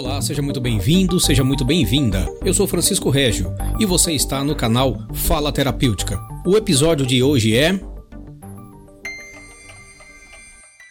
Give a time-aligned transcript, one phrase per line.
[0.00, 2.26] Olá, seja muito bem-vindo, seja muito bem-vinda.
[2.42, 6.18] Eu sou Francisco Régio e você está no canal Fala Terapêutica.
[6.46, 7.78] O episódio de hoje é.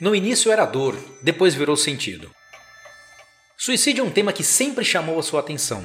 [0.00, 2.30] No início era dor, depois virou sentido.
[3.58, 5.84] Suicídio é um tema que sempre chamou a sua atenção.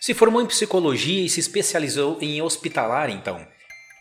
[0.00, 3.46] Se formou em psicologia e se especializou em hospitalar, então,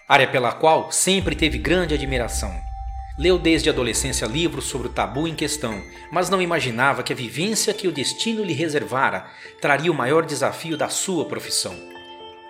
[0.09, 2.51] área pela qual sempre teve grande admiração.
[3.17, 5.81] Leu desde a adolescência livros sobre o tabu em questão,
[6.11, 9.25] mas não imaginava que a vivência que o destino lhe reservara
[9.61, 11.73] traria o maior desafio da sua profissão.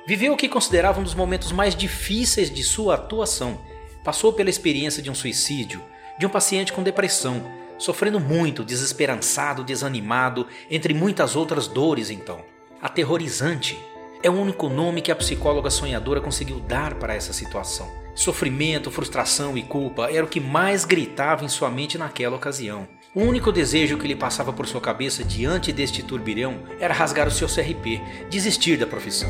[0.07, 3.61] Viveu o que considerava um dos momentos mais difíceis de sua atuação.
[4.03, 5.83] Passou pela experiência de um suicídio,
[6.17, 7.45] de um paciente com depressão,
[7.77, 12.43] sofrendo muito, desesperançado, desanimado, entre muitas outras dores então.
[12.81, 13.77] Aterrorizante
[14.23, 17.87] é o único nome que a psicóloga sonhadora conseguiu dar para essa situação.
[18.15, 22.87] Sofrimento, frustração e culpa era o que mais gritava em sua mente naquela ocasião.
[23.13, 27.31] O único desejo que lhe passava por sua cabeça diante deste turbilhão era rasgar o
[27.31, 29.29] seu CRP, desistir da profissão.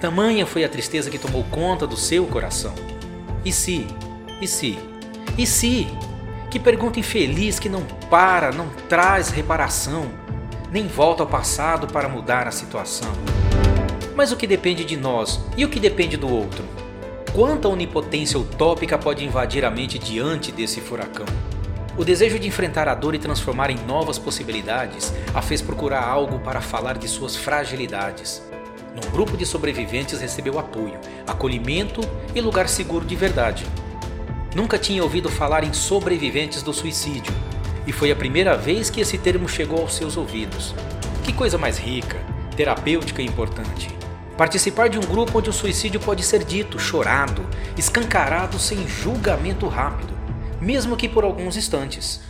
[0.00, 2.74] Tamanha foi a tristeza que tomou conta do seu coração.
[3.44, 3.86] E se?
[4.40, 4.78] E se?
[5.38, 5.86] E se?
[6.50, 10.10] Que pergunta infeliz que não para, não traz reparação,
[10.70, 13.10] nem volta ao passado para mudar a situação.
[14.14, 16.64] Mas o que depende de nós e o que depende do outro?
[17.32, 21.24] Quanta onipotência utópica pode invadir a mente diante desse furacão?
[21.96, 26.38] O desejo de enfrentar a dor e transformar em novas possibilidades a fez procurar algo
[26.40, 28.42] para falar de suas fragilidades.
[28.94, 32.02] Num grupo de sobreviventes recebeu apoio, acolhimento
[32.34, 33.66] e lugar seguro de verdade.
[34.54, 37.32] Nunca tinha ouvido falar em sobreviventes do suicídio,
[37.86, 40.74] e foi a primeira vez que esse termo chegou aos seus ouvidos.
[41.24, 42.18] Que coisa mais rica,
[42.54, 44.01] terapêutica e importante.
[44.36, 50.14] Participar de um grupo onde o suicídio pode ser dito, chorado, escancarado sem julgamento rápido,
[50.60, 52.20] mesmo que por alguns instantes.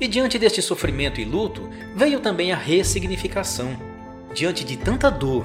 [0.00, 3.76] E diante deste sofrimento e luto, veio também a ressignificação.
[4.32, 5.44] Diante de tanta dor,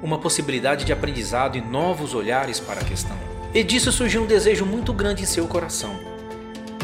[0.00, 3.16] uma possibilidade de aprendizado e novos olhares para a questão.
[3.52, 5.98] E disso surgiu um desejo muito grande em seu coração.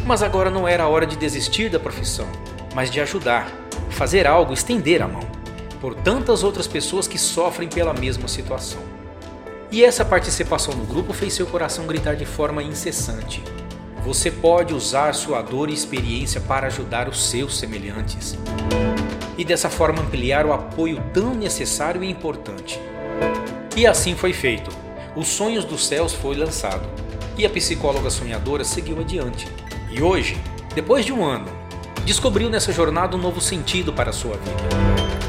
[0.04, 2.26] Mas agora não era a hora de desistir da profissão,
[2.74, 3.52] mas de ajudar,
[3.90, 5.43] fazer algo, estender a mão
[5.84, 8.80] por tantas outras pessoas que sofrem pela mesma situação.
[9.70, 13.42] E essa participação no grupo fez seu coração gritar de forma incessante.
[14.02, 18.34] Você pode usar sua dor e experiência para ajudar os seus semelhantes.
[19.36, 22.80] E dessa forma ampliar o apoio tão necessário e importante.
[23.76, 24.70] E assim foi feito.
[25.14, 26.88] Os Sonhos dos Céus foi lançado.
[27.36, 29.46] E a psicóloga sonhadora seguiu adiante.
[29.90, 30.40] E hoje,
[30.74, 31.46] depois de um ano,
[32.06, 34.84] descobriu nessa jornada um novo sentido para a sua vida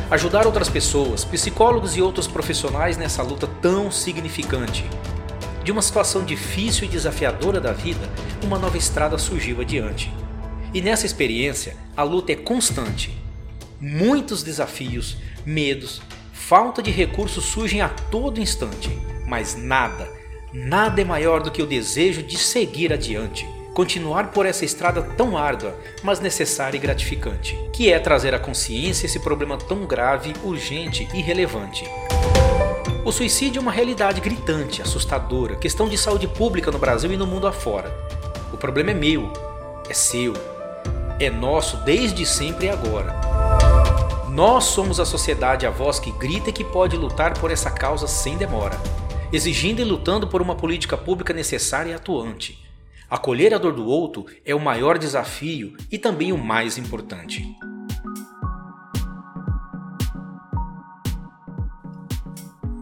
[0.09, 4.85] ajudar outras pessoas, psicólogos e outros profissionais nessa luta tão significante.
[5.63, 8.07] De uma situação difícil e desafiadora da vida,
[8.43, 10.13] uma nova estrada surgiu adiante.
[10.73, 13.17] E nessa experiência, a luta é constante.
[13.79, 16.01] Muitos desafios, medos,
[16.31, 18.89] falta de recursos surgem a todo instante,
[19.25, 20.07] mas nada,
[20.53, 25.37] nada é maior do que o desejo de seguir adiante continuar por essa estrada tão
[25.37, 31.05] árdua, mas necessária e gratificante, que é trazer à consciência esse problema tão grave, urgente
[31.13, 31.83] e relevante.
[33.03, 37.27] O suicídio é uma realidade gritante, assustadora, questão de saúde pública no Brasil e no
[37.27, 37.93] mundo afora.
[38.53, 39.31] O problema é meu,
[39.89, 40.31] é seu,
[41.19, 43.13] é nosso desde sempre e agora.
[44.29, 48.07] Nós somos a sociedade, a voz que grita e que pode lutar por essa causa
[48.07, 48.77] sem demora,
[49.33, 52.64] exigindo e lutando por uma política pública necessária e atuante
[53.09, 57.45] Acolher a dor do outro é o maior desafio e também o mais importante.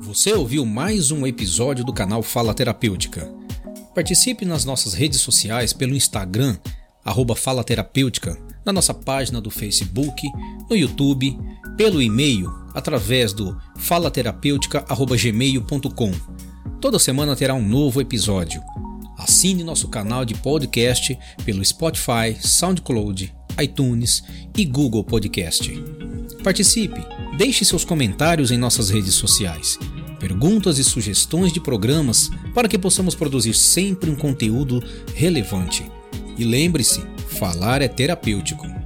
[0.02, 3.30] Você ouviu mais um episódio do canal Fala Terapêutica.
[3.94, 6.56] Participe nas nossas redes sociais pelo Instagram,
[7.04, 10.26] arroba Fala Terapêutica, na nossa página do Facebook,
[10.70, 11.38] no YouTube,
[11.76, 16.12] pelo e-mail, através do falaterapêutica.gmail.com.
[16.80, 18.64] Toda semana terá um novo episódio.
[19.18, 24.24] Assine nosso canal de podcast pelo Spotify, SoundCloud, iTunes
[24.58, 25.72] e Google Podcast.
[26.44, 27.06] Participe,
[27.38, 29.78] deixe seus comentários em nossas redes sociais,
[30.20, 34.84] perguntas e sugestões de programas para que possamos produzir sempre um conteúdo
[35.16, 35.90] relevante.
[36.38, 38.83] E lembre-se, falar é terapêutico.